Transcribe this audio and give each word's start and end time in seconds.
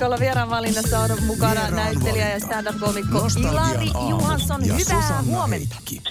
viikolla 0.00 0.20
vieraan 0.20 0.50
valinnassa 0.50 0.98
on 0.98 1.10
mukana 1.26 1.54
Vieraan 1.54 1.76
näyttelijä 1.76 2.28
ja 2.28 2.40
stand-up-komikko 2.40 3.26
Ilari 3.50 3.86
Juhansson. 4.08 4.64
Hyvää 4.64 4.78
Susanna 4.78 5.22
huomenta. 5.22 5.74
Heikki. 5.74 6.02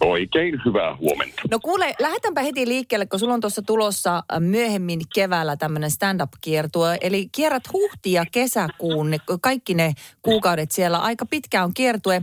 Oikein 0.00 0.60
hyvää 0.64 0.96
huomenta. 0.96 1.42
No 1.50 1.58
kuule, 1.60 1.94
lähdetäänpä 1.98 2.42
heti 2.42 2.68
liikkeelle, 2.68 3.06
kun 3.06 3.18
sulla 3.18 3.34
on 3.34 3.40
tuossa 3.40 3.62
tulossa 3.62 4.16
äh, 4.16 4.40
myöhemmin 4.40 5.00
keväällä 5.14 5.56
tämmöinen 5.56 5.90
stand-up-kiertue. 5.90 6.98
Eli 7.00 7.28
kierrät 7.32 7.62
huhti- 7.72 8.12
ja 8.12 8.24
kesäkuun, 8.32 9.10
ne, 9.10 9.18
kaikki 9.40 9.74
ne 9.74 9.92
kuukaudet 10.22 10.70
siellä. 10.70 10.98
Aika 10.98 11.26
pitkä 11.26 11.64
on 11.64 11.74
kiertue. 11.74 12.22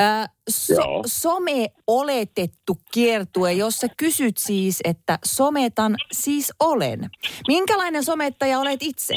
Äh, 0.00 0.28
so, 0.50 0.74
Joo. 0.74 1.02
some-oletettu 1.06 2.78
kiertue, 2.92 3.52
jossa 3.52 3.86
kysyt 3.96 4.36
siis, 4.36 4.80
että 4.84 5.18
sometan 5.24 5.96
siis 6.12 6.52
olen. 6.60 7.10
Minkälainen 7.48 8.04
somettaja 8.04 8.58
olet 8.58 8.82
itse? 8.82 9.14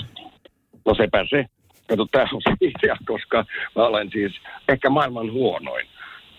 No 0.91 0.95
sepä 0.95 1.25
se. 1.29 1.45
Kato, 1.87 2.05
tämä 2.05 2.25
on 2.33 2.55
idea, 2.61 2.95
koska 3.05 3.45
mä 3.75 3.83
olen 3.83 4.09
siis 4.11 4.33
ehkä 4.69 4.89
maailman 4.89 5.31
huonoin. 5.31 5.85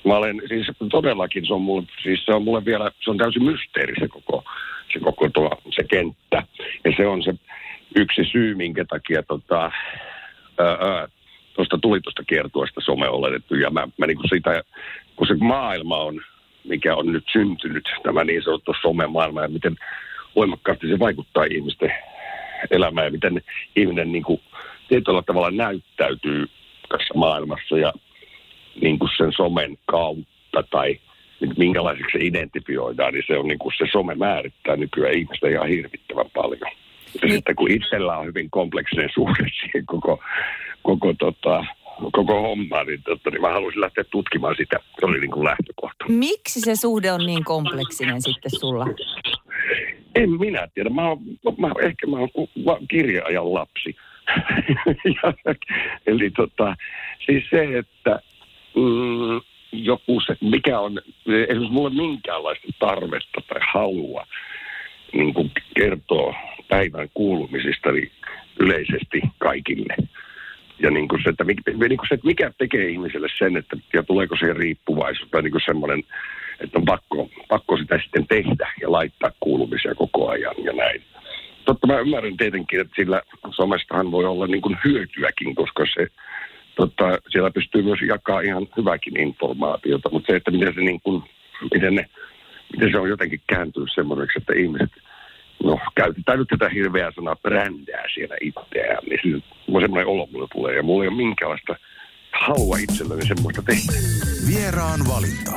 Mä 0.04 0.16
olen 0.16 0.42
siis 0.48 0.66
todellakin, 0.90 1.46
se 1.46 1.54
on 1.54 1.62
mulle, 1.62 1.86
siis 2.02 2.24
se 2.24 2.32
on 2.32 2.42
mulle 2.42 2.64
vielä, 2.64 2.90
se 3.04 3.10
on 3.10 3.18
täysin 3.18 3.44
mysteeri 3.44 3.94
se 4.00 4.08
koko, 4.08 4.44
se 4.92 5.00
koko 5.00 5.28
tuo, 5.28 5.50
se 5.76 5.84
kenttä. 5.84 6.42
Ja 6.84 6.92
se 6.96 7.06
on 7.06 7.22
se 7.22 7.34
yksi 7.96 8.24
syy, 8.24 8.54
minkä 8.54 8.84
takia 8.84 9.22
tota, 9.22 9.70
tuosta 11.54 11.78
tuli 11.78 12.00
tuosta 12.00 12.22
kiertueesta 12.24 12.80
some 12.80 13.08
oletettu. 13.08 13.54
Ja 13.54 13.70
mä, 13.70 13.88
mä 13.98 14.06
niin 14.06 14.16
kuin 14.16 14.30
sitä, 14.34 14.62
kun 15.16 15.26
se 15.26 15.34
maailma 15.34 15.96
on, 15.96 16.20
mikä 16.64 16.94
on 16.96 17.12
nyt 17.12 17.24
syntynyt, 17.32 17.88
tämä 18.02 18.24
niin 18.24 18.42
sanottu 18.42 18.74
somemaailma 18.82 19.42
ja 19.42 19.48
miten 19.48 19.76
voimakkaasti 20.36 20.88
se 20.88 20.98
vaikuttaa 20.98 21.44
ihmisten 21.44 21.92
elämään 22.70 23.04
ja 23.04 23.10
miten 23.10 23.42
ihminen 23.76 24.12
niin 24.12 24.24
kuin 24.24 24.40
tietyllä 24.88 25.22
tavalla 25.22 25.50
näyttäytyy 25.50 26.46
tässä 26.88 27.14
maailmassa 27.14 27.78
ja 27.78 27.92
niin 28.80 28.98
kuin 28.98 29.10
sen 29.16 29.32
somen 29.36 29.78
kautta 29.86 30.62
tai 30.70 31.00
minkälaiseksi 31.56 32.18
se 32.18 32.24
identifioidaan, 32.24 33.14
niin 33.14 33.24
se 33.26 33.38
on 33.38 33.48
niin 33.48 33.58
kuin 33.58 33.72
se 33.78 33.84
some 33.92 34.14
määrittää 34.14 34.76
nykyään 34.76 35.14
ihmistä 35.14 35.48
ihan 35.48 35.68
hirvittävän 35.68 36.30
paljon. 36.34 36.60
Ja 36.60 37.20
Niin. 37.22 37.32
sitten 37.32 37.56
kun 37.56 37.70
itsellä 37.70 38.18
on 38.18 38.26
hyvin 38.26 38.50
kompleksinen 38.50 39.10
suhde 39.14 39.46
siihen 39.60 39.86
koko, 39.86 40.20
koko, 40.82 41.14
tota, 41.18 41.64
koko 42.12 42.40
hommaan, 42.42 42.86
niin, 42.86 43.02
tota, 43.02 43.30
niin 43.30 43.40
mä 43.40 43.52
haluaisin 43.52 43.80
lähteä 43.80 44.04
tutkimaan 44.04 44.54
sitä. 44.56 44.80
Se 45.00 45.06
oli 45.06 45.20
niin 45.20 45.30
kuin 45.30 45.44
lähtökohta. 45.44 46.04
Miksi 46.08 46.60
se 46.60 46.76
suhde 46.76 47.12
on 47.12 47.26
niin 47.26 47.44
kompleksinen 47.44 48.22
sitten 48.22 48.50
sulla? 48.60 48.86
En 50.14 50.30
minä 50.30 50.68
tiedä. 50.74 50.90
Mä 50.90 51.08
oon, 51.08 51.18
mä, 51.58 51.70
ehkä 51.82 52.06
mä 52.06 52.16
oon 52.16 52.86
kirjaajan 52.88 53.54
lapsi. 53.54 53.96
ja, 55.22 55.34
eli 56.06 56.30
tota, 56.30 56.76
siis 57.26 57.44
se, 57.50 57.78
että 57.78 58.20
mm, 58.76 59.40
joku 59.72 60.20
se, 60.20 60.36
mikä 60.40 60.80
on, 60.80 61.00
esimerkiksi 61.26 61.72
mulla 61.72 61.90
minkäänlaista 61.90 62.68
tarvetta 62.78 63.40
tai 63.48 63.60
halua 63.72 64.26
niin 65.12 65.34
kuin 65.34 65.50
kertoo 65.76 66.34
päivän 66.68 67.08
kuulumisista 67.14 67.92
niin 67.92 68.10
yleisesti 68.60 69.22
kaikille. 69.38 69.96
Ja 70.78 70.90
niin 70.90 71.08
kuin 71.08 71.22
se, 71.22 71.28
että, 71.28 71.44
niin 71.44 71.96
kuin 71.96 72.08
se, 72.08 72.14
että 72.14 72.26
mikä 72.26 72.52
tekee 72.58 72.88
ihmiselle 72.88 73.28
sen, 73.38 73.56
että 73.56 73.76
ja 73.92 74.02
tuleeko 74.02 74.36
siihen 74.36 74.56
riippuvaisuus 74.56 75.30
tai 75.30 75.42
niin 75.42 75.52
kuin 75.52 75.62
semmoinen, 75.66 76.02
että 76.64 76.78
on 76.78 76.84
pakko, 76.84 77.28
pakko 77.48 77.76
sitä 77.76 77.98
sitten 78.02 78.26
tehdä 78.26 78.72
ja 78.80 78.92
laittaa 78.92 79.30
kuulumisia 79.40 79.94
koko 79.94 80.28
ajan 80.28 80.54
ja 80.64 80.72
näin. 80.72 81.02
Totta 81.64 81.86
mä 81.86 81.98
ymmärrän 81.98 82.36
tietenkin, 82.36 82.80
että 82.80 82.92
sillä 82.96 83.22
somestahan 83.50 84.10
voi 84.10 84.24
olla 84.24 84.46
niin 84.46 84.62
kuin 84.62 84.78
hyötyäkin, 84.84 85.54
koska 85.54 85.84
se 85.94 86.06
tota, 86.76 87.18
siellä 87.28 87.50
pystyy 87.50 87.82
myös 87.82 87.98
jakaa 88.08 88.40
ihan 88.40 88.68
hyväkin 88.76 89.20
informaatiota, 89.20 90.10
mutta 90.12 90.26
se, 90.26 90.36
että 90.36 90.50
miten 90.50 90.74
se, 90.74 90.80
niin 90.80 91.00
kuin, 91.00 91.22
miten 91.74 91.94
ne, 91.94 92.08
miten 92.72 92.90
se 92.90 92.98
on 92.98 93.08
jotenkin 93.08 93.40
kääntynyt 93.46 93.88
semmoiseksi, 93.94 94.38
että 94.38 94.52
ihmiset, 94.56 94.90
no 95.64 95.80
käytetään 95.94 96.38
nyt 96.38 96.48
tätä 96.48 96.68
hirveää 96.68 97.12
sanaa 97.14 97.36
brändää 97.36 98.04
siellä 98.14 98.36
itseään, 98.40 99.04
niin 99.10 99.20
siis 99.22 99.44
semmoinen 99.80 100.06
olo 100.06 100.28
mulle 100.32 100.48
tulee 100.52 100.76
ja 100.76 100.82
mulla 100.82 101.04
ei 101.04 101.08
ole 101.08 101.16
minkäänlaista 101.16 101.76
halua 102.32 102.76
itselläni 102.76 103.26
semmoista 103.26 103.62
tehdä. 103.62 103.92
Vieraan 104.48 105.00
valinta. 105.08 105.52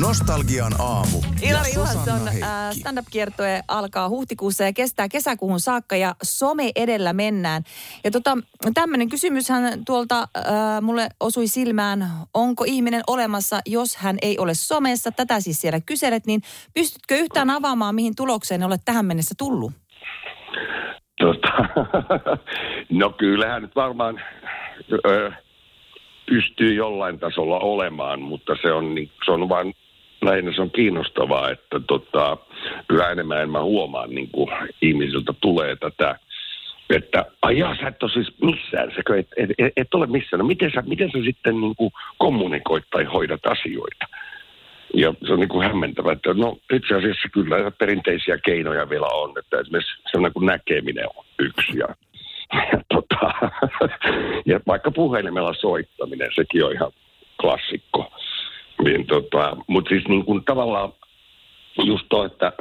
Nostalgian 0.00 0.72
aamu 0.78 1.18
Ilari 1.42 1.74
Johansson, 1.74 2.28
Heikki. 2.28 2.80
stand-up-kiertue 2.80 3.60
alkaa 3.68 4.08
huhtikuussa 4.08 4.64
ja 4.64 4.72
kestää 4.72 5.08
kesäkuuhun 5.08 5.60
saakka 5.60 5.96
ja 5.96 6.14
some 6.22 6.70
edellä 6.76 7.12
mennään. 7.12 7.62
Ja 8.04 8.10
tota, 8.10 8.38
tämmöinen 8.74 9.08
kysymyshän 9.08 9.84
tuolta 9.84 10.18
äh, 10.18 10.82
mulle 10.82 11.08
osui 11.20 11.46
silmään, 11.46 12.06
onko 12.34 12.64
ihminen 12.64 13.02
olemassa, 13.06 13.60
jos 13.66 13.96
hän 13.96 14.18
ei 14.22 14.38
ole 14.38 14.54
somessa? 14.54 15.12
Tätä 15.12 15.40
siis 15.40 15.60
siellä 15.60 15.80
kyselet, 15.80 16.26
niin 16.26 16.40
pystytkö 16.74 17.16
yhtään 17.16 17.50
avaamaan, 17.50 17.94
mihin 17.94 18.16
tulokseen 18.16 18.62
olet 18.62 18.80
tähän 18.84 19.06
mennessä 19.06 19.34
tullut? 19.38 19.72
Tota, 21.18 21.48
no 23.00 23.10
kyllähän 23.10 23.62
nyt 23.62 23.76
varmaan 23.76 24.20
ö, 25.06 25.32
pystyy 26.26 26.74
jollain 26.74 27.18
tasolla 27.18 27.58
olemaan, 27.58 28.22
mutta 28.22 28.56
se 28.62 28.72
on, 28.72 28.94
niin, 28.94 29.10
se 29.24 29.30
on 29.30 29.48
vain 29.48 29.74
lähinnä 30.22 30.52
se 30.52 30.62
on 30.62 30.70
kiinnostavaa, 30.70 31.50
että 31.50 31.80
tota, 31.86 32.36
yhä 32.90 33.10
enemmän 33.10 33.50
mä 33.50 33.62
huomaan 33.62 34.10
niin 34.10 34.28
kuin 34.32 34.50
ihmisiltä 34.82 35.32
tulee 35.40 35.76
tätä, 35.76 36.18
että 36.90 37.24
ai 37.42 37.58
jaa, 37.58 37.76
sä 37.76 37.88
et 37.88 38.02
ole 38.02 38.10
siis 38.10 38.32
missään, 38.42 38.90
sä 38.90 39.16
et, 39.18 39.28
et, 39.36 39.50
et, 39.58 39.72
et 39.76 39.94
ole 39.94 40.06
missään. 40.06 40.38
No 40.38 40.44
miten 40.44 40.70
sä, 40.74 40.82
miten 40.86 41.10
sä 41.10 41.18
sitten 41.24 41.60
niin 41.60 41.76
kuin 41.76 41.90
kommunikoit 42.18 42.84
tai 42.90 43.04
hoidat 43.04 43.46
asioita? 43.46 44.06
Ja 44.94 45.14
se 45.26 45.32
on 45.32 45.40
niin 45.40 45.48
kuin 45.48 45.66
hämmentävää, 45.66 46.12
että 46.12 46.34
no 46.34 46.58
itse 46.72 46.94
asiassa 46.94 47.28
kyllä 47.32 47.70
perinteisiä 47.70 48.38
keinoja 48.38 48.90
vielä 48.90 49.06
on, 49.06 49.34
että 49.38 49.58
esimerkiksi 49.58 50.02
sellainen 50.10 50.32
kuin 50.32 50.46
näkeminen 50.46 51.06
on 51.16 51.24
yksi 51.38 51.78
ja, 51.78 51.88
ja, 52.72 52.80
tota, 52.88 53.32
ja 54.50 54.60
vaikka 54.66 54.90
puhelimella 54.90 55.54
soittaminen, 55.54 56.28
sekin 56.34 56.64
on 56.64 56.72
ihan 56.72 56.92
klassikko. 57.40 58.11
Niin 58.84 59.06
tota, 59.06 59.56
mutta 59.66 59.88
siis 59.88 60.08
niin 60.08 60.24
kuin 60.24 60.44
tavallaan 60.44 60.92
just 61.84 62.06
to, 62.08 62.24
että 62.24 62.52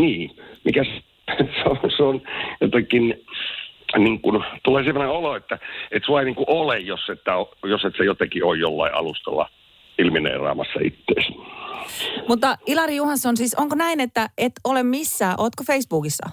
niin, 0.00 0.30
mikä 0.64 0.84
se, 0.84 1.02
se, 1.36 1.62
on, 1.64 1.78
se 1.96 2.02
on 2.02 2.22
jotenkin 2.60 3.24
niin 3.98 4.20
kuin, 4.20 4.44
tulee 4.62 4.84
sellainen 4.84 5.16
olo, 5.16 5.36
että, 5.36 5.58
että 5.90 6.06
sua 6.06 6.20
ei 6.20 6.24
niin 6.24 6.34
kuin 6.34 6.50
ole, 6.50 6.78
jos 6.78 7.00
et, 7.10 7.28
ole- 7.28 7.70
jos 7.70 7.84
et 7.84 7.94
sä 7.98 8.04
jotenkin 8.04 8.44
ole 8.44 8.58
jollain 8.58 8.94
alustalla 8.94 9.48
ilmineeraamassa 9.98 10.80
itseäsi. 10.84 11.36
Mutta 12.28 12.56
Ilari 12.66 12.96
Johansson, 12.96 13.36
siis 13.36 13.54
onko 13.54 13.74
näin, 13.74 14.00
että 14.00 14.28
et 14.38 14.52
ole 14.64 14.82
missään? 14.82 15.34
Ootko 15.38 15.64
Facebookissa? 15.66 16.30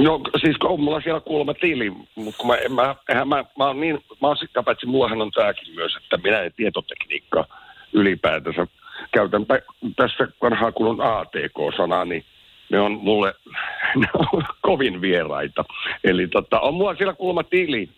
No 0.00 0.20
siis 0.40 0.56
on 0.64 0.80
mulla 0.80 1.00
siellä 1.00 1.20
kuulemma 1.20 1.54
tili, 1.54 1.90
mutta 2.14 2.38
kun 2.38 2.46
mä, 2.46 2.56
en, 2.56 2.72
mä, 2.72 2.94
eihän 3.08 3.28
mä, 3.28 3.44
mä 3.58 3.66
oon 3.66 3.80
niin, 3.80 3.98
mä 4.22 4.26
oon 4.26 4.36
sitä 4.36 4.62
paitsi 4.62 4.86
mullahan 4.86 5.22
on 5.22 5.30
tääkin 5.30 5.74
myös, 5.74 5.96
että 5.96 6.16
minä 6.16 6.40
en 6.40 6.52
tietotekniikkaa 6.56 7.44
ylipäätänsä 7.92 8.66
käytän 9.12 9.42
pä- 9.42 9.92
tässä 9.96 10.28
vanhaa 10.42 10.72
kun 10.72 10.86
on 10.86 11.00
ATK-sanaa, 11.00 12.04
niin 12.04 12.24
ne 12.70 12.80
on 12.80 12.92
mulle 12.92 13.34
ne 13.96 14.06
on 14.32 14.42
kovin 14.62 15.00
vieraita. 15.00 15.64
Eli 16.04 16.28
tota, 16.28 16.60
on 16.60 16.74
mulla 16.74 16.94
siellä 16.94 17.14
kuulemma 17.14 17.42
tili, 17.42 17.88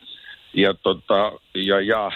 ja, 0.54 0.74
tota, 0.74 1.32
ja, 1.54 1.80
ja, 1.80 2.12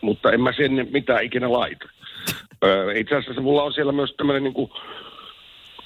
mutta 0.00 0.32
en 0.32 0.40
mä 0.40 0.52
sinne 0.52 0.86
mitään 0.90 1.24
ikinä 1.24 1.52
laita. 1.52 1.88
Öö, 2.64 2.92
itse 2.92 3.16
asiassa 3.16 3.42
mulla 3.42 3.62
on 3.62 3.72
siellä 3.72 3.92
myös 3.92 4.14
tämmöinen 4.16 4.44
niin 4.44 4.54
kuin 4.54 4.70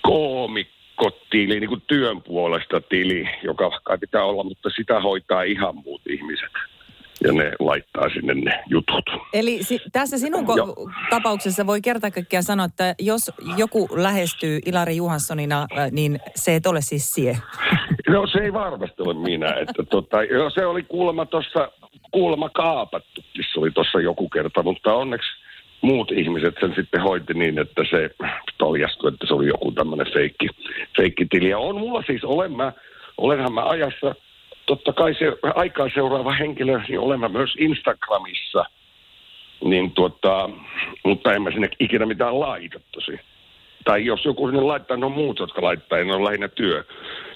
koomikotili, 0.02 1.60
niin 1.60 1.68
kuin 1.68 1.82
työn 1.86 2.22
puolesta 2.22 2.80
tili, 2.80 3.28
joka 3.42 3.80
kai 3.84 3.98
pitää 3.98 4.24
olla, 4.24 4.44
mutta 4.44 4.70
sitä 4.70 5.00
hoitaa 5.00 5.42
ihan 5.42 5.76
muut 5.76 6.02
ihmiset. 6.06 6.52
Ja 7.24 7.32
ne 7.32 7.52
laittaa 7.58 8.08
sinne 8.08 8.34
ne 8.34 8.62
jutut. 8.66 9.04
Eli 9.32 9.62
si- 9.62 9.80
tässä 9.92 10.18
sinun 10.18 10.44
ko- 10.46 10.90
tapauksessa 11.10 11.66
voi 11.66 11.80
kerta 11.80 12.10
kaikkiaan 12.10 12.42
sanoa, 12.42 12.66
että 12.66 12.94
jos 12.98 13.30
joku 13.56 13.88
lähestyy 13.92 14.58
Ilari 14.66 14.96
Johanssonina, 14.96 15.66
äh, 15.78 15.90
niin 15.90 16.20
se 16.34 16.54
et 16.54 16.66
ole 16.66 16.80
siis 16.80 17.12
sie. 17.14 17.38
No 18.08 18.26
se 18.26 18.38
ei 18.38 18.52
varmasti 18.52 19.02
ole 19.02 19.14
minä. 19.14 19.54
Että 19.60 19.82
tota, 19.90 20.22
joo, 20.22 20.50
se 20.50 20.66
oli 20.66 20.82
kuulemma 20.82 21.26
tuossa, 21.26 21.70
kuulemma 22.10 22.48
kaapattukin 22.48 23.44
se 23.52 23.60
oli 23.60 23.70
tuossa 23.70 24.00
joku 24.00 24.28
kerta, 24.28 24.62
mutta 24.62 24.94
onneksi 24.94 25.28
muut 25.82 26.12
ihmiset 26.12 26.54
sen 26.60 26.72
sitten 26.76 27.02
hoiti 27.02 27.34
niin, 27.34 27.58
että 27.58 27.82
se 27.90 28.10
paljastui, 28.58 29.12
että 29.12 29.26
se 29.26 29.34
oli 29.34 29.46
joku 29.46 29.72
tämmöinen 29.72 30.12
feikki, 30.12 30.46
feikkitili. 30.96 31.48
Ja 31.48 31.58
on 31.58 31.76
mulla 31.78 32.02
siis, 32.06 32.24
olen 32.24 32.52
mä, 32.52 32.72
olenhan 33.18 33.52
mä 33.52 33.64
ajassa, 33.68 34.14
totta 34.66 34.92
kai 34.92 35.14
se 35.14 35.24
aikaa 35.54 35.88
seuraava 35.94 36.32
henkilö, 36.32 36.80
niin 36.88 37.00
olen 37.00 37.20
mä 37.20 37.28
myös 37.28 37.54
Instagramissa. 37.58 38.64
Niin 39.64 39.90
tuota, 39.90 40.50
mutta 41.04 41.32
en 41.32 41.42
mä 41.42 41.50
sinne 41.50 41.68
ikinä 41.80 42.06
mitään 42.06 42.40
laita 42.40 42.80
tosi. 42.92 43.20
Tai 43.84 44.04
jos 44.04 44.24
joku 44.24 44.46
sinne 44.46 44.62
laittaa, 44.62 44.96
ne 44.96 45.06
on 45.06 45.12
muut, 45.12 45.38
jotka 45.38 45.62
laittaa, 45.62 46.04
ne 46.04 46.14
on 46.14 46.24
lähinnä 46.24 46.48
työ, 46.48 46.84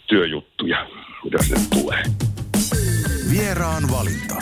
työjuttuja, 0.07 0.87
mitä 1.25 1.43
sinne 1.43 1.61
tulee. 1.83 2.03
Vieraan 3.31 3.83
valinta. 3.93 4.35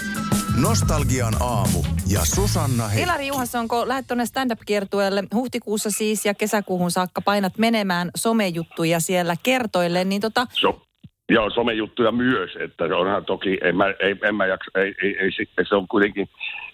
Nostalgian 0.63 1.35
aamu 1.41 1.79
ja 2.13 2.21
Susanna 2.25 2.89
Heikkinen. 2.89 3.09
Ilari 3.09 3.27
Juhassonko 3.27 3.89
lähdet 3.89 4.07
tuonne 4.07 4.27
stand-up-kiertueelle 4.27 5.25
huhtikuussa 5.35 5.91
siis 5.91 6.27
ja 6.27 6.35
kesäkuuhun 6.35 6.91
saakka 6.91 7.23
painat 7.23 7.59
menemään 7.59 8.11
somejuttuja 8.17 9.01
siellä 9.01 9.37
kertoille, 9.43 10.05
niin 10.05 10.21
tota, 10.21 10.47
So, 10.53 10.83
joo, 11.29 11.51
somejuttuja 11.51 12.13
myös, 12.13 12.57
että 12.57 12.85
onhan 12.85 13.25
toki, 13.25 13.59
en 13.63 13.77
mä, 13.77 13.85
ei, 14.01 14.17
en 14.23 14.35
mä 14.35 14.47
jaksa, 14.47 14.71
ei, 14.75 14.95
ei, 15.03 15.17
ei, 15.19 15.31
se 15.69 15.75
on 15.75 15.89
kuitenkin, 15.89 16.29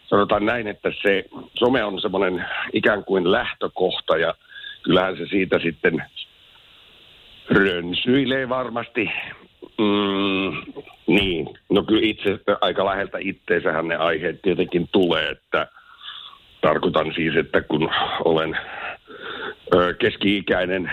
sanotaan 0.07 0.47
näin, 0.47 0.67
että 0.67 0.93
se 1.03 1.25
some 1.59 1.85
on 1.85 2.01
semmoinen 2.01 2.45
ikään 2.73 3.05
kuin 3.05 3.33
lähtökohta 3.33 4.17
ja 4.17 4.35
kyllähän 4.83 5.17
se 5.17 5.27
siitä 5.27 5.59
sitten 5.59 6.05
rönsyilee 7.51 8.49
varmasti. 8.49 9.11
Mm, 9.79 10.83
niin, 11.07 11.49
no 11.71 11.83
kyllä 11.83 12.03
itse 12.05 12.39
aika 12.61 12.85
läheltä 12.85 13.19
itteensähän 13.21 13.89
ne 13.89 13.97
aiheet 13.97 14.43
tietenkin 14.43 14.89
tulee, 14.93 15.29
että 15.29 15.67
tarkoitan 16.61 17.13
siis, 17.15 17.37
että 17.37 17.61
kun 17.61 17.91
olen 18.25 18.59
keski-ikäinen 19.99 20.93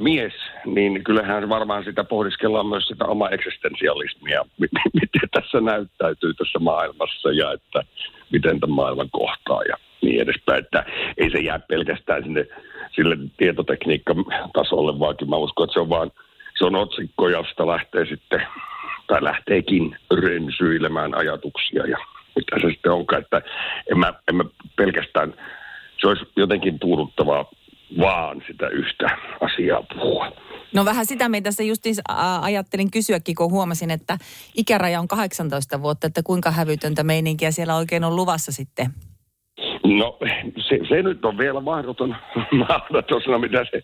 mies, 0.00 0.32
niin 0.66 1.04
kyllähän 1.04 1.48
varmaan 1.48 1.84
sitä 1.84 2.04
pohdiskellaan 2.04 2.66
myös 2.66 2.84
sitä 2.84 3.04
omaa 3.04 3.30
eksistentialismia, 3.30 4.44
mi- 4.60 4.68
miten 4.92 5.28
tässä 5.30 5.60
näyttäytyy 5.60 6.34
tässä 6.34 6.58
maailmassa 6.58 7.32
ja 7.32 7.52
että 7.52 7.82
miten 8.32 8.60
tämän 8.60 8.76
maailman 8.76 9.10
kohtaa 9.10 9.62
ja 9.62 9.76
niin 10.02 10.20
edespäin. 10.22 10.64
Että 10.64 10.84
ei 11.16 11.30
se 11.30 11.38
jää 11.38 11.58
pelkästään 11.58 12.22
sinne 12.22 12.46
sille 12.94 13.16
tietotekniikkatasolle, 13.36 14.98
vaan 14.98 15.16
mä 15.26 15.36
uskon, 15.36 15.64
että 15.64 15.74
se 15.74 15.80
on 15.80 15.88
vaan 15.88 16.10
se 16.58 16.64
on 16.64 16.74
otsikko, 16.74 17.28
josta 17.28 17.66
lähtee 17.66 18.06
sitten, 18.06 18.42
tai 19.06 19.24
lähteekin 19.24 19.96
rönsyilemään 20.10 21.14
ajatuksia 21.14 21.86
ja 21.86 21.98
mitä 22.36 22.56
se 22.60 22.70
sitten 22.70 22.92
onkaan, 22.92 23.22
että 23.22 23.42
en 23.90 23.98
mä, 23.98 24.12
en 24.28 24.36
mä 24.36 24.44
pelkästään, 24.76 25.34
se 26.00 26.08
olisi 26.08 26.24
jotenkin 26.36 26.78
puuduttavaa 26.78 27.44
vaan 28.00 28.42
sitä 28.46 28.68
yhtä 28.68 29.18
asiaa 29.40 29.82
puhua. 29.94 30.32
no 30.74 30.84
vähän 30.84 31.06
sitä 31.06 31.28
mitä 31.28 31.44
tässä 31.44 31.62
justiin 31.62 31.94
ä, 32.10 32.14
ajattelin 32.42 32.90
kysyäkin, 32.90 33.34
kun 33.34 33.50
huomasin, 33.50 33.90
että 33.90 34.18
ikäraja 34.54 35.00
on 35.00 35.08
18 35.08 35.82
vuotta, 35.82 36.06
että 36.06 36.22
kuinka 36.22 36.50
hävytöntä 36.50 37.04
meininkiä 37.04 37.50
siellä 37.50 37.76
oikein 37.76 38.04
on 38.04 38.16
luvassa 38.16 38.52
sitten. 38.52 38.86
No 39.84 40.18
se, 40.68 40.78
se 40.88 41.02
nyt 41.02 41.24
on 41.24 41.38
vielä 41.38 41.60
mahdoton 41.60 42.16
mahdoton, 42.68 43.40
mitä 43.40 43.66
se, 43.70 43.82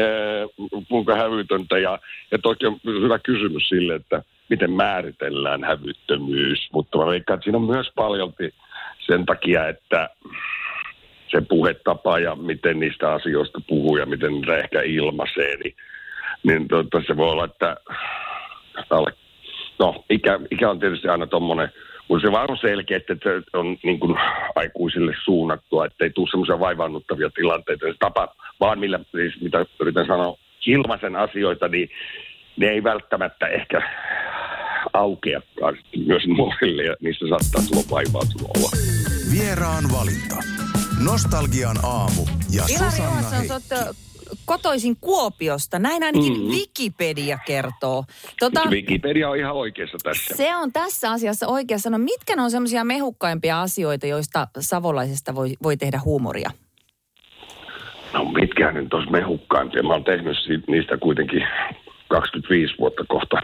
ää, 0.00 0.78
kuinka 0.88 1.16
hävytöntä. 1.16 1.78
Ja, 1.78 1.98
ja 2.30 2.38
toki 2.38 2.66
on 2.66 2.80
hyvä 2.84 3.18
kysymys 3.18 3.68
sille, 3.68 3.94
että 3.94 4.22
miten 4.50 4.70
määritellään 4.70 5.64
hävyttömyys. 5.64 6.68
Mutta 6.72 6.98
mä 6.98 7.06
veikkaan, 7.06 7.34
että 7.34 7.44
siinä 7.44 7.58
on 7.58 7.64
myös 7.64 7.90
paljolti 7.94 8.54
sen 9.06 9.26
takia, 9.26 9.68
että 9.68 10.10
se 11.30 11.40
puhetapa 11.40 12.18
ja 12.18 12.34
miten 12.34 12.80
niistä 12.80 13.12
asioista 13.12 13.60
puhuu 13.68 13.96
ja 13.96 14.06
miten 14.06 14.32
niitä 14.32 14.56
ehkä 14.56 14.82
ilmaisee, 14.82 15.56
niin, 15.56 15.74
niin 16.42 16.68
tota, 16.68 17.02
se 17.06 17.16
voi 17.16 17.30
olla, 17.30 17.44
että 17.44 17.76
no 19.78 20.04
ikä, 20.10 20.40
ikä 20.50 20.70
on 20.70 20.80
tietysti 20.80 21.08
aina 21.08 21.26
tuommoinen, 21.26 21.68
mutta 22.08 22.26
se 22.26 22.32
vaan 22.32 22.50
on 22.50 22.58
selkeä, 22.58 22.96
että 22.96 23.14
se 23.22 23.58
on 23.58 23.76
niin 23.82 24.00
kuin 24.00 24.16
aikuisille 24.54 25.14
suunnattua, 25.24 25.86
että 25.86 26.04
ei 26.04 26.10
tule 26.10 26.28
semmoisia 26.30 26.60
vaivaannuttavia 26.60 27.30
tilanteita. 27.30 27.86
Se 27.86 27.94
tapa 27.98 28.34
vaan, 28.60 28.78
millä, 28.78 29.00
siis 29.10 29.40
mitä 29.40 29.66
yritän 29.80 30.06
sanoa, 30.06 30.38
ilmaisen 30.66 31.16
asioita, 31.16 31.68
niin 31.68 31.90
ne 32.56 32.66
ei 32.68 32.84
välttämättä 32.84 33.46
ehkä 33.46 33.82
sitten 35.74 36.06
myös 36.06 36.22
nuorille 36.26 36.82
ja 36.82 36.96
niissä 37.00 37.26
saattaa 37.28 37.62
tulla 37.68 37.84
vaivautunut 37.90 38.50
olla. 38.56 38.70
Vieraan 39.32 39.84
valinta. 39.92 40.67
Nostalgian 41.04 41.76
aamu 41.82 42.22
ja 42.50 42.62
Ilari 42.68 42.90
Susanna 42.90 43.94
kotoisin 44.44 44.96
Kuopiosta. 45.00 45.78
Näin 45.78 46.02
ainakin 46.02 46.40
Mm. 46.40 46.48
Wikipedia 46.48 47.38
kertoo. 47.46 48.04
Tota, 48.40 48.60
Wikipedia 48.70 49.30
on 49.30 49.36
ihan 49.38 49.52
oikeassa 49.52 49.98
tässä. 50.02 50.36
se 50.36 50.56
on 50.56 50.72
tässä 50.72 51.10
asiassa 51.10 51.46
oikeassa. 51.46 51.90
No 51.90 51.98
mitkä 51.98 52.36
ne 52.36 52.42
on 52.42 52.50
semmoisia 52.50 52.84
mehukkaimpia 52.84 53.60
asioita, 53.60 54.06
joista 54.06 54.48
savolaisesta 54.60 55.34
voi, 55.34 55.54
voi 55.62 55.76
tehdä 55.76 56.00
huumoria? 56.04 56.50
No 58.12 58.24
mitkä 58.24 58.72
nyt 58.72 58.94
olisi 58.94 59.10
mehukkaimpia? 59.10 59.82
Mä 59.82 59.92
oon 59.92 60.04
tehnyt 60.04 60.36
niistä 60.68 60.96
kuitenkin 60.96 61.42
25 62.08 62.74
vuotta 62.78 63.04
kohta. 63.08 63.36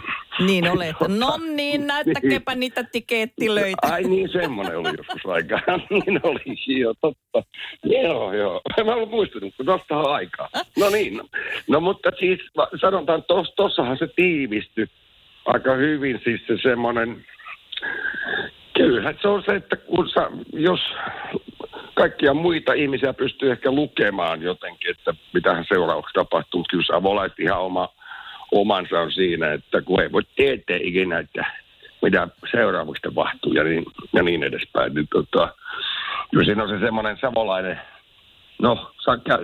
Niin 0.47 0.71
olet. 0.71 0.97
No 1.09 1.39
niin, 1.55 1.87
näyttäkääpä 1.87 2.55
niitä 2.55 2.85
tikeettilöitä. 2.93 3.93
Ai 3.93 4.03
niin, 4.03 4.29
semmoinen 4.33 4.79
oli 4.79 4.89
joskus 4.97 5.27
aikaa. 5.27 5.61
niin 5.91 6.21
oli, 6.23 6.81
joo, 6.81 6.95
totta. 7.01 7.43
Joo, 7.85 8.33
joo. 8.33 8.61
Mä 8.85 8.95
olen 8.95 9.09
muistunut, 9.09 9.55
kun 9.57 9.67
tosta 9.67 9.97
on 9.97 10.15
aikaa. 10.15 10.49
No 10.79 10.91
niin. 10.91 11.21
No, 11.69 11.81
mutta 11.81 12.11
siis 12.19 12.41
sanotaan, 12.81 13.23
tos, 13.23 13.53
tossahan 13.57 13.99
se 13.99 14.09
tiivistyi 14.17 14.87
aika 15.47 15.75
hyvin. 15.75 16.21
Siis 16.25 16.41
se 16.47 16.55
semmoinen, 16.63 17.25
kyllähän 18.77 19.19
se 19.23 19.29
on 19.29 19.43
se, 19.47 19.55
että 19.55 19.77
kun 19.77 20.09
sä, 20.09 20.31
jos 20.53 20.81
kaikkia 21.95 22.35
muita 22.35 22.73
ihmisiä 22.73 23.13
pystyy 23.13 23.51
ehkä 23.51 23.71
lukemaan 23.71 24.43
jotenkin, 24.43 24.91
että 24.91 25.15
mitähän 25.33 25.65
seuraavaksi 25.69 26.15
tapahtuu. 26.15 26.65
Kyllä 26.71 26.85
savolaiset 26.87 27.41
ihan 27.41 27.61
oma, 27.61 27.89
omansa 28.61 29.01
on 29.01 29.13
siinä, 29.13 29.53
että 29.53 29.83
kun 29.83 30.03
ei 30.03 30.13
voi 30.13 30.23
tietää 30.37 30.77
ikinä, 30.81 31.19
että 31.19 31.45
mitä 32.03 32.29
seuraavaksi 32.51 33.03
tapahtuu 33.03 33.53
ja 33.53 33.65
niin, 33.65 33.85
ja 34.13 34.23
niin 34.23 34.43
edespäin. 34.43 34.95
Niin 34.95 35.09
tota, 35.13 35.55
kyllä 36.31 36.45
siinä 36.45 36.63
on 36.63 36.69
se 36.69 36.79
semmoinen 36.79 37.19
savolainen, 37.21 37.81
no 38.63 38.93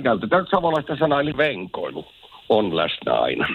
käytetään 0.02 0.46
savolaista 0.50 0.96
sanaa 0.96 1.20
eli 1.20 1.36
venkoilu, 1.36 2.06
on 2.48 2.76
läsnä 2.76 3.12
aina. 3.12 3.48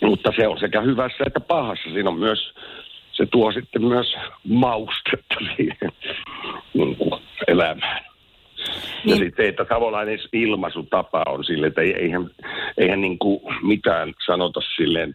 Mutta 0.00 0.32
se 0.36 0.48
on 0.48 0.60
sekä 0.60 0.80
hyvässä 0.80 1.24
että 1.26 1.40
pahassa. 1.40 1.90
Siinä 1.90 2.10
on 2.10 2.18
myös, 2.18 2.54
se 3.12 3.26
tuo 3.26 3.52
sitten 3.52 3.84
myös 3.84 4.16
maustetta 4.48 5.34
siihen 5.56 5.92
niin 6.74 6.96
kuin 6.96 7.22
elämään. 7.48 8.11
Ja 8.74 8.80
Niin. 9.04 9.16
sitten 9.18 9.44
se, 9.44 9.48
että 9.48 9.66
savolainen 9.68 10.18
ilmaisutapa 10.32 11.24
on 11.28 11.44
sille, 11.44 11.66
että 11.66 11.80
ei- 11.80 11.94
eihän, 11.98 12.30
eihän 12.78 13.00
niin 13.00 13.18
kuin 13.18 13.40
mitään 13.62 14.12
sanota 14.26 14.60
silleen 14.76 15.14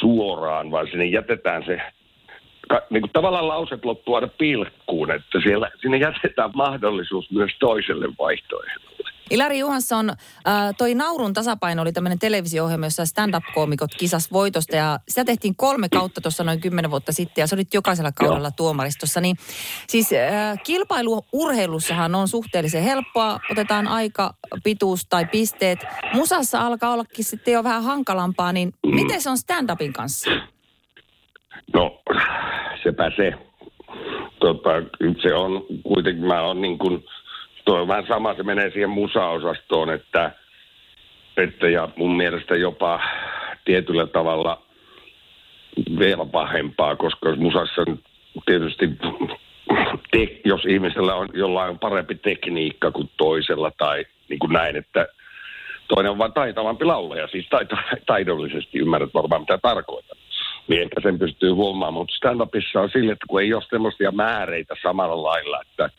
suoraan, 0.00 0.70
vaan 0.70 0.86
sinne 0.90 1.04
jätetään 1.04 1.64
se, 1.66 1.80
niin 2.90 3.00
kuin 3.02 3.10
tavallaan 3.12 3.48
lauset 3.48 3.84
loppuu 3.84 4.14
aina 4.14 4.28
pilkkuun, 4.38 5.10
että 5.10 5.40
siellä, 5.42 5.70
sinne 5.80 5.96
jätetään 5.96 6.50
mahdollisuus 6.54 7.30
myös 7.30 7.52
toiselle 7.60 8.08
vaihtoehdolle. 8.18 8.95
Ilari 9.30 9.58
Juhansson, 9.58 10.10
äh, 10.10 10.74
toi 10.78 10.94
Naurun 10.94 11.32
tasapaino 11.32 11.82
oli 11.82 11.92
tämmöinen 11.92 12.18
televisio-ohjelma, 12.18 12.86
jossa 12.86 13.06
stand-up-koomikot 13.06 13.94
kisas 13.98 14.32
voitosta 14.32 14.76
ja 14.76 14.98
sitä 15.08 15.24
tehtiin 15.24 15.56
kolme 15.56 15.88
kautta 15.88 16.20
tuossa 16.20 16.44
noin 16.44 16.60
kymmenen 16.60 16.90
vuotta 16.90 17.12
sitten 17.12 17.42
ja 17.42 17.46
se 17.46 17.54
oli 17.54 17.62
jokaisella 17.74 18.12
kaudella 18.12 18.50
tuomaristossa. 18.50 19.20
Niin, 19.20 19.36
siis 19.86 20.12
äh, 20.12 20.58
kilpailu 20.64 21.24
urheilussahan 21.32 22.14
on 22.14 22.28
suhteellisen 22.28 22.82
helppoa, 22.82 23.40
otetaan 23.50 23.88
aika, 23.88 24.34
pituus 24.64 25.06
tai 25.08 25.24
pisteet. 25.24 25.78
Musassa 26.12 26.60
alkaa 26.60 26.92
ollakin 26.92 27.24
sitten 27.24 27.54
jo 27.54 27.64
vähän 27.64 27.82
hankalampaa, 27.82 28.52
niin 28.52 28.72
miten 28.86 29.20
se 29.20 29.30
on 29.30 29.38
stand-upin 29.38 29.92
kanssa? 29.92 30.30
No, 31.74 32.02
sepä 32.82 33.10
se. 33.16 33.32
Tota, 34.40 34.70
se 35.22 35.34
on 35.34 35.66
kuitenkin, 35.82 36.24
mä 36.24 36.42
oon 36.42 36.60
niin 36.60 36.78
kuin, 36.78 37.04
tuo 37.66 37.80
on 37.80 37.88
vähän 37.88 38.06
sama, 38.06 38.34
se 38.34 38.42
menee 38.42 38.70
siihen 38.70 38.90
musaosastoon, 38.90 39.90
että, 39.90 40.32
että 41.36 41.68
ja 41.68 41.88
mun 41.96 42.16
mielestä 42.16 42.56
jopa 42.56 43.00
tietyllä 43.64 44.06
tavalla 44.06 44.62
vielä 45.98 46.24
pahempaa, 46.24 46.96
koska 46.96 47.36
musassa 47.36 47.84
on 47.86 47.98
tietysti, 48.46 48.88
te, 50.10 50.40
jos 50.44 50.64
ihmisellä 50.64 51.14
on 51.14 51.28
jollain 51.34 51.78
parempi 51.78 52.14
tekniikka 52.14 52.90
kuin 52.90 53.10
toisella 53.16 53.72
tai 53.78 54.04
niin 54.28 54.38
kuin 54.38 54.52
näin, 54.52 54.76
että 54.76 55.06
toinen 55.88 56.12
on 56.12 56.18
vain 56.18 56.32
taitavampi 56.32 56.84
laulaja, 56.84 57.28
siis 57.28 57.46
taito, 57.50 57.76
taidollisesti 58.06 58.78
ymmärrät 58.78 59.14
varmaan 59.14 59.40
mitä 59.42 59.58
tarkoitan. 59.58 60.18
Niin 60.68 60.82
ehkä 60.82 61.00
sen 61.02 61.18
pystyy 61.18 61.50
huomaamaan, 61.50 61.94
mutta 61.94 62.16
stand-upissa 62.16 62.80
on 62.80 62.90
sille, 62.90 63.12
että 63.12 63.26
kun 63.28 63.40
ei 63.40 63.54
ole 63.54 63.62
semmoisia 63.70 64.10
määreitä 64.10 64.74
samalla 64.82 65.22
lailla, 65.22 65.60
että 65.62 65.90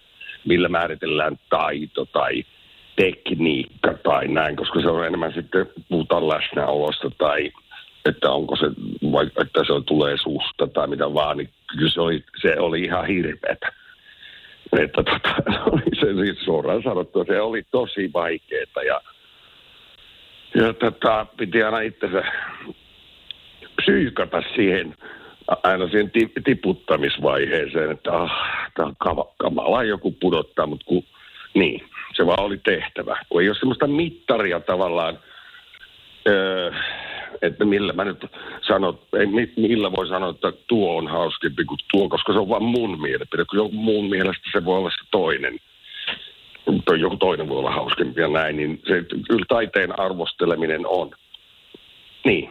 millä 0.48 0.70
määritellään 0.70 1.40
taito 1.50 2.06
tai 2.06 2.44
tekniikka 2.96 3.94
tai 4.04 4.28
näin, 4.28 4.56
koska 4.56 4.82
se 4.82 4.88
on 4.88 5.06
enemmän 5.06 5.34
sitten, 5.34 5.68
puhutaan 5.90 6.30
läsnäolosta 6.30 7.12
tai 7.18 7.52
että 8.06 8.32
onko 8.32 8.56
se, 8.56 8.66
vai, 9.12 9.26
että 9.26 9.60
se 9.64 9.74
tulee 9.86 10.18
suusta 10.18 10.68
tai 10.68 10.88
mitä 10.88 11.14
vaan, 11.14 11.38
niin 11.38 11.50
kyllä 11.78 11.92
se 11.92 12.02
oli, 12.02 12.24
se 12.42 12.60
oli 12.60 12.82
ihan 12.82 13.08
hirveetä. 13.08 13.74
Että 14.80 15.04
tota, 15.04 15.30
se 15.54 15.60
oli 15.72 15.96
se 16.00 16.26
siis 16.26 16.46
suoraan 16.46 16.84
sanottu, 16.84 17.26
se 17.28 17.42
oli 17.42 17.64
tosi 17.72 18.14
vaikeeta 18.14 18.84
ja, 18.84 19.02
ja 20.56 20.74
tota, 20.74 21.26
piti 21.38 21.64
aina 21.64 21.80
itsensä 21.80 22.24
psyykata 23.76 24.44
siihen 24.56 24.96
aina 25.64 25.88
siihen 25.90 26.12
tiputtamisvaiheeseen, 26.44 27.92
että 27.92 28.14
ah, 28.14 28.32
tämä 28.76 28.88
on 28.88 29.26
kamalaa 29.38 29.84
joku 29.84 30.12
pudottaa, 30.12 30.68
mutta 30.68 30.86
kun, 30.86 31.04
niin, 31.54 31.84
se 32.16 32.26
vaan 32.26 32.44
oli 32.44 32.58
tehtävä. 32.58 33.18
Kun 33.30 33.42
ei 33.42 33.50
ole 33.50 33.58
semmoista 33.60 33.88
mittaria 33.88 34.60
tavallaan, 34.60 35.20
öö, 36.28 36.72
että 37.42 37.66
millä 37.66 37.94
mä 37.94 38.06
nyt 38.06 38.26
sanon, 38.68 39.00
ei, 39.20 39.26
millä 39.58 39.92
voi 39.92 40.08
sanoa, 40.08 40.30
että 40.30 40.54
tuo 40.68 40.98
on 40.98 41.08
hauskempi 41.08 41.66
kuin 41.66 41.80
tuo, 41.92 42.10
koska 42.10 42.34
se 42.34 42.40
on 42.40 42.50
vain 42.50 42.64
mun 42.64 43.02
mielipide. 43.02 43.46
Kun 43.46 43.58
joku 43.58 43.72
muun 43.72 44.10
mielestä 44.10 44.50
se 44.52 44.66
voi 44.66 44.78
olla 44.78 44.90
se 44.90 45.08
toinen, 45.12 45.60
tai 46.86 47.00
joku 47.00 47.18
toinen 47.18 47.50
voi 47.50 47.58
olla 47.58 47.72
hauskempi 47.72 48.22
ja 48.22 48.28
näin, 48.28 48.58
niin 48.58 48.82
se 48.88 49.06
kyllä 49.28 49.46
taiteen 49.48 50.00
arvosteleminen 50.00 50.88
on. 50.88 51.12
Niin, 52.26 52.50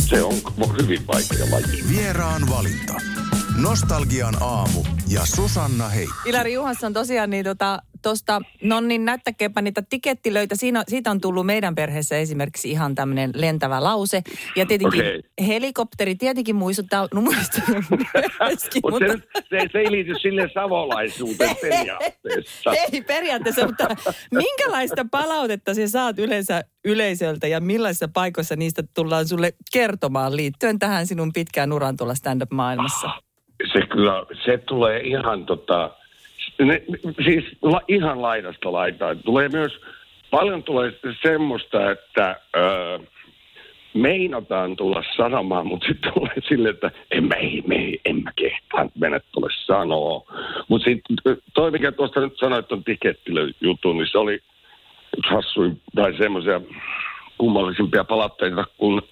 se 0.00 0.22
on 0.22 0.34
hyvin 0.82 1.06
vaikea 1.06 1.46
laji. 1.50 1.84
Vieraan 1.88 2.50
valinta. 2.50 3.15
Nostalgian 3.62 4.34
aamu 4.40 4.84
ja 5.08 5.26
Susanna 5.26 5.88
Hei. 5.88 6.08
Ilari 6.24 6.52
Juhansson 6.52 6.92
tosiaan 6.92 7.30
niin 7.30 7.44
tota, 7.44 7.82
tuosta, 8.02 8.40
no 8.62 8.80
niin 8.80 9.04
näyttäkääpä 9.04 9.62
niitä 9.62 9.82
tikettilöitä. 9.90 10.56
Siinä, 10.56 10.84
siitä 10.88 11.10
on 11.10 11.20
tullut 11.20 11.46
meidän 11.46 11.74
perheessä 11.74 12.18
esimerkiksi 12.18 12.70
ihan 12.70 12.94
tämmöinen 12.94 13.30
lentävä 13.34 13.84
lause. 13.84 14.22
Ja 14.56 14.66
tietenkin 14.66 15.00
okay. 15.00 15.46
helikopteri 15.46 16.14
tietenkin 16.14 16.56
muistuttaa, 16.56 17.08
no 17.14 17.20
muistaa 17.20 17.64
myöskin, 18.48 18.82
mutta... 18.90 18.98
Se, 18.98 19.42
se, 19.48 19.68
se 19.72 19.78
ei 19.78 19.90
liity 19.90 20.14
sille 20.22 20.48
savolaisuuteen 20.54 21.56
periaatteessa. 21.70 22.70
Ei 22.92 23.02
periaatteessa, 23.02 23.66
mutta 23.66 23.88
minkälaista 24.34 25.06
palautetta 25.10 25.74
sä 25.74 25.88
saat 25.88 26.18
yleensä 26.18 26.64
yleisöltä 26.84 27.46
ja 27.46 27.60
millaisissa 27.60 28.08
paikoissa 28.08 28.56
niistä 28.56 28.82
tullaan 28.94 29.28
sulle 29.28 29.52
kertomaan 29.72 30.36
liittyen 30.36 30.78
tähän 30.78 31.06
sinun 31.06 31.32
pitkään 31.32 31.72
uran 31.72 31.96
tuolla 31.96 32.14
stand-up-maailmassa? 32.14 33.25
Se 33.72 33.86
kyllä, 33.86 34.26
se 34.44 34.58
tulee 34.58 35.00
ihan 35.00 35.46
tota, 35.46 35.90
ne, 36.58 36.82
siis 37.24 37.44
la, 37.62 37.80
ihan 37.88 38.22
laidasta 38.22 38.72
laitaan. 38.72 39.18
Tulee 39.24 39.48
myös, 39.48 39.80
paljon 40.30 40.62
tulee 40.62 40.92
semmoista, 41.22 41.90
että 41.90 42.40
öö, 42.56 42.98
meinataan 43.94 44.76
tulla 44.76 45.02
sanomaan, 45.16 45.66
mutta 45.66 45.86
sitten 45.86 46.12
tulee 46.14 46.34
silleen, 46.48 46.74
että 46.74 46.90
en 47.10 47.24
mä, 47.24 47.34
ei, 47.34 47.62
me, 47.66 47.92
en 48.04 48.22
mä 48.22 48.32
kehtaa 48.36 48.88
mennä 48.98 49.20
tulle 49.32 49.48
sanoa. 49.66 50.24
Mutta 50.68 50.84
sitten 50.84 51.16
toi, 51.54 51.70
mikä 51.70 51.92
tuosta 51.92 52.20
nyt 52.20 52.38
sanoit, 52.38 52.72
on 52.72 52.84
tikettilöjuttu, 52.84 53.92
niin 53.92 54.08
se 54.12 54.18
oli 54.18 54.40
hassuin 55.24 55.80
tai 55.94 56.16
semmoisia 56.16 56.60
kummallisimpia 57.38 58.04
palatteita, 58.04 58.64
kun 58.78 59.02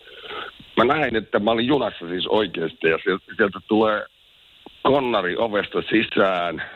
mä 0.77 0.85
näin, 0.85 1.17
että 1.17 1.39
mä 1.39 1.51
olin 1.51 1.67
junassa 1.67 2.09
siis 2.09 2.27
oikeasti 2.27 2.89
ja 2.89 2.99
sieltä, 3.05 3.25
sieltä 3.37 3.61
tulee 3.69 4.07
konnari 4.85 5.37
ovesta 5.37 5.83
sisään– 5.83 6.63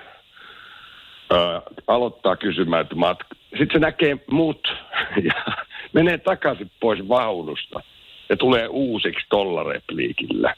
ö, 1.32 1.60
aloittaa 1.86 2.36
kysymään, 2.36 2.82
että 2.82 2.94
matka. 2.94 3.26
Sitten 3.50 3.70
se 3.72 3.78
näkee 3.78 4.16
mut 4.30 4.74
ja 5.28 5.54
menee 5.92 6.18
takaisin 6.18 6.70
pois 6.80 7.08
vaunusta 7.08 7.80
ja 8.28 8.36
tulee 8.36 8.68
uusiksi 8.68 9.26
tolla 9.30 9.62
repliikillä. 9.62 10.54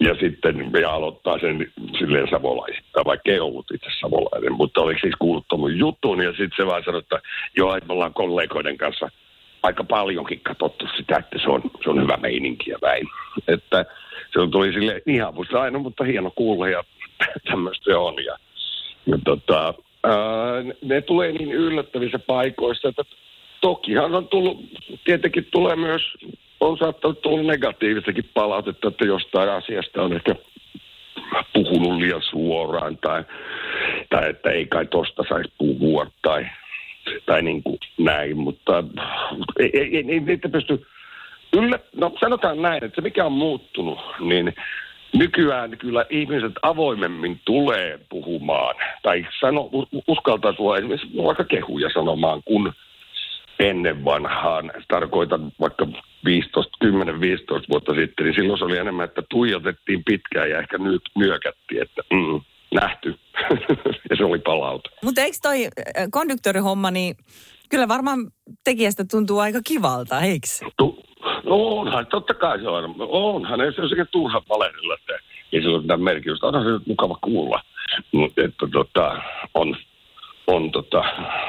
Ja 0.00 0.14
sitten 0.14 0.70
ja 0.80 0.90
aloittaa 0.90 1.38
sen 1.38 1.72
silleen 1.98 2.28
savolaisittain, 2.30 3.06
vaikka 3.06 3.30
ei 3.30 3.40
ollut 3.40 3.70
itse 3.74 3.88
savolainen, 4.00 4.52
mutta 4.52 4.80
oliko 4.80 5.00
siis 5.00 5.14
kuullut 5.18 5.48
tuon 5.48 5.78
jutun. 5.78 6.22
Ja 6.22 6.30
sitten 6.30 6.56
se 6.56 6.66
vaan 6.66 6.84
sanoi, 6.84 6.98
että 6.98 7.20
joo, 7.56 7.72
me 7.72 7.92
ollaan 7.92 8.14
kollegoiden 8.14 8.78
kanssa 8.78 9.10
aika 9.62 9.84
paljonkin 9.84 10.40
katsottu 10.40 10.86
sitä, 10.96 11.16
että 11.16 11.38
se 11.42 11.50
on, 11.50 11.62
se 11.84 11.90
on 11.90 12.02
hyvä 12.02 12.16
meininki 12.16 12.70
ja 12.70 12.78
näin. 12.82 13.06
Että 13.48 13.86
se 14.34 14.50
tuli 14.50 14.72
sille 14.72 15.02
ihan 15.06 15.34
aina, 15.58 15.78
mutta 15.78 16.04
hieno 16.04 16.30
kuulla 16.30 16.68
ja 16.68 16.84
tämmöistä 17.50 17.98
on. 17.98 18.14
Ja 18.24 18.36
ja 19.06 19.18
tota, 19.24 19.74
ää, 20.04 20.14
ne 20.84 21.00
tulee 21.00 21.32
niin 21.32 21.52
yllättävissä 21.52 22.18
paikoissa, 22.18 22.88
että 22.88 23.02
tokihan 23.60 24.14
on 24.14 24.28
tullut, 24.28 24.64
tietenkin 25.04 25.48
tulee 25.50 25.76
myös, 25.76 26.02
on 26.60 26.78
saattanut 26.78 27.22
tulla 27.22 27.42
negatiivistakin 27.52 28.30
palautetta, 28.34 28.88
että 28.88 29.04
jostain 29.04 29.50
asiasta 29.50 30.02
on 30.02 30.12
ehkä 30.12 30.34
puhunut 31.52 31.98
liian 31.98 32.22
suoraan 32.22 32.98
tai, 32.98 33.24
tai 34.10 34.30
että 34.30 34.50
ei 34.50 34.66
kai 34.66 34.86
tosta 34.86 35.24
saisi 35.28 35.52
puhua 35.58 36.06
tai, 36.22 36.46
tai 37.26 37.42
niin 37.42 37.62
kuin 37.62 37.78
näin, 37.98 38.36
mutta 38.36 38.84
ei, 39.58 39.70
ei, 39.74 39.96
ei, 39.96 40.02
niitä 40.02 40.48
pysty 40.48 40.86
Yllä, 41.56 41.78
no 42.04 42.12
sanotaan 42.20 42.62
näin, 42.62 42.84
että 42.84 42.94
se 42.94 43.00
mikä 43.00 43.24
on 43.24 43.32
muuttunut, 43.32 43.98
niin 44.20 44.54
nykyään 45.12 45.78
kyllä 45.78 46.06
ihmiset 46.10 46.52
avoimemmin 46.62 47.40
tulee 47.44 47.98
puhumaan 48.08 48.74
tai 49.02 49.26
sano, 49.40 49.70
uskaltaa 50.08 50.52
tulla 50.52 50.78
esimerkiksi 50.78 51.16
vaikka 51.16 51.44
kehuja 51.44 51.90
sanomaan, 51.94 52.42
kun 52.44 52.72
ennen 53.58 54.04
vanhaan, 54.04 54.72
tarkoitan 54.88 55.52
vaikka 55.60 55.84
10-15 55.84 55.88
vuotta 57.70 57.94
sitten, 57.94 58.26
niin 58.26 58.34
silloin 58.34 58.58
se 58.58 58.64
oli 58.64 58.78
enemmän, 58.78 59.04
että 59.04 59.22
tuijotettiin 59.28 60.04
pitkään 60.04 60.50
ja 60.50 60.58
ehkä 60.58 60.78
nyt 60.78 61.02
nyökättiin, 61.14 61.82
että 61.82 62.02
mm, 62.12 62.40
nähty. 62.74 63.14
ja 64.10 64.16
se 64.16 64.24
oli 64.24 64.38
palaute. 64.38 64.88
Mutta 65.04 65.20
eikö 65.20 65.36
toi 65.42 65.68
konduktorihomma, 66.10 66.90
niin 66.90 67.16
kyllä 67.70 67.88
varmaan 67.88 68.18
tekijästä 68.64 69.04
tuntuu 69.10 69.38
aika 69.38 69.60
kivalta, 69.66 70.20
eikö? 70.20 70.46
Tu- 70.76 71.03
No 71.44 71.54
onhan, 71.56 72.06
totta 72.06 72.34
kai 72.34 72.60
se 72.60 72.68
on. 72.68 72.94
Onhan, 72.98 73.60
ei 73.60 73.72
se 73.72 73.80
ole 73.80 73.88
sekä 73.88 74.04
turha 74.04 74.42
valehdella, 74.48 74.94
että 74.94 75.12
ei 75.52 75.60
sillä 75.60 75.74
ole 75.74 75.82
mitään 75.82 76.02
merkitystä. 76.02 76.46
Onhan 76.46 76.64
se 76.64 76.70
nyt 76.70 76.86
mukava 76.86 77.18
kuulla, 77.20 77.60
mutta 78.12 78.42
että 78.44 78.66
tota, 78.72 79.22
on, 79.54 79.76
on 80.46 80.70
tota, 80.70 81.04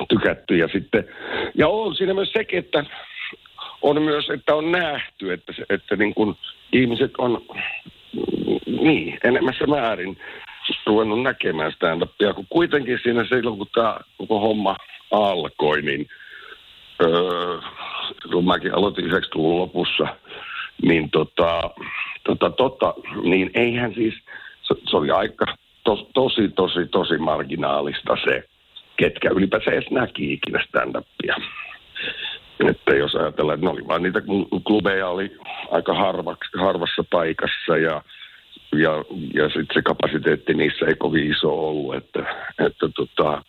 tykätty. 0.09 0.57
Ja, 0.57 0.67
sitten, 0.73 1.07
ja 1.55 1.67
on 1.67 1.95
siinä 1.95 2.13
myös 2.13 2.31
sekin, 2.31 2.59
että 2.59 2.85
on 3.81 4.01
myös, 4.01 4.29
että 4.29 4.55
on 4.55 4.71
nähty, 4.71 5.33
että, 5.33 5.53
se, 5.53 5.65
että 5.69 5.95
niin 5.95 6.13
kun 6.13 6.35
ihmiset 6.73 7.11
on 7.17 7.41
niin, 8.65 9.17
enemmässä 9.23 9.67
määrin 9.67 10.17
ruvennut 10.85 11.23
näkemään 11.23 11.71
stand-upia, 11.71 12.33
kun 12.33 12.45
kuitenkin 12.49 12.99
siinä 13.03 13.25
silloin, 13.25 13.57
kun 13.57 13.67
tämä 13.73 13.99
koko 14.17 14.39
homma 14.39 14.75
alkoi, 15.11 15.81
niin 15.81 16.07
öö, 17.01 17.57
kun 18.31 18.45
mäkin 18.45 18.75
aloitin 18.75 19.05
90-luvun 19.05 19.59
lopussa, 19.59 20.07
niin 20.81 21.09
tota, 21.09 21.69
tota, 22.23 22.49
tota, 22.49 22.93
niin 23.23 23.51
eihän 23.53 23.93
siis, 23.93 24.13
se, 24.61 24.75
se 24.89 24.97
oli 24.97 25.11
aika 25.11 25.45
to, 25.83 26.09
tosi, 26.13 26.49
tosi, 26.49 26.85
tosi 26.91 27.17
marginaalista 27.17 28.17
se, 28.23 28.43
ketkä 28.97 29.29
ylipäänsä 29.29 29.71
edes 29.71 29.91
näki 29.91 30.33
ikinä 30.33 30.59
stand-upia. 30.63 31.35
Että 32.69 32.95
jos 32.95 33.15
ajatellaan, 33.15 33.55
että 33.55 33.65
ne 33.65 33.71
oli 33.71 33.87
vaan 33.87 34.03
niitä 34.03 34.21
klubeja 34.67 35.07
oli 35.07 35.37
aika 35.71 35.93
harvaks, 35.93 36.47
harvassa 36.57 37.03
paikassa 37.11 37.77
ja, 37.77 38.01
ja, 38.73 38.91
ja 39.33 39.45
sitten 39.45 39.73
se 39.73 39.81
kapasiteetti 39.81 40.53
niissä 40.53 40.85
ei 40.85 40.95
kovin 40.95 41.31
iso 41.31 41.67
ollut, 41.67 41.95
että, 41.95 42.19
että 42.59 42.89
tota, 42.95 43.43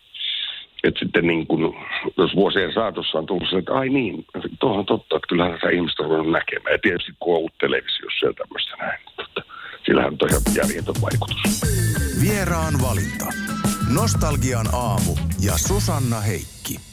että 0.83 0.99
sitten 0.99 1.27
niin 1.27 1.47
kuin, 1.47 1.75
jos 2.17 2.35
vuosien 2.35 2.73
saatossa 2.73 3.17
on 3.17 3.25
tullut 3.25 3.49
se, 3.49 3.57
että 3.57 3.73
ai 3.73 3.89
niin, 3.89 4.25
tuohon 4.59 4.85
totta, 4.85 5.15
että 5.15 5.27
kyllähän 5.27 5.59
se 5.61 5.69
ihmiset 5.71 5.99
on 5.99 6.09
voinut 6.09 6.31
näkemään. 6.31 6.73
Ja 6.73 6.79
tietysti 6.81 7.11
kun 7.19 7.33
on 7.33 7.37
ollut 7.37 7.57
televisiossa 7.57 8.25
ja 8.25 8.33
tämmöistä 8.33 8.75
näin. 8.77 8.99
Mutta 9.17 9.41
sillähän 9.85 10.13
on 10.21 10.29
ihan 10.29 10.41
järjetön 10.55 11.01
vaikutus. 11.01 11.61
Vieraan 12.21 12.73
valinta. 12.81 13.25
Nostalgian 13.95 14.67
aamu 14.73 15.13
ja 15.45 15.57
Susanna 15.57 16.19
Heikki. 16.19 16.86